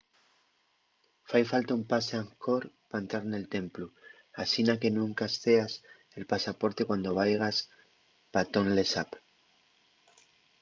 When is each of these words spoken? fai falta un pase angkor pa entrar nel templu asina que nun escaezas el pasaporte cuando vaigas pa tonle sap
fai 1.29 1.43
falta 1.51 1.75
un 1.79 1.83
pase 1.91 2.13
angkor 2.23 2.63
pa 2.89 2.95
entrar 3.03 3.23
nel 3.27 3.45
templu 3.55 3.85
asina 4.43 4.79
que 4.81 4.89
nun 4.95 5.11
escaezas 5.27 5.73
el 6.17 6.23
pasaporte 6.31 6.81
cuando 6.89 7.17
vaigas 7.19 7.57
pa 8.31 8.41
tonle 8.53 8.83
sap 8.93 9.09